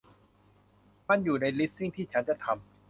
[1.09, 2.57] มันอยู่ในลิสต์สิ่งที่ฉันจะทำ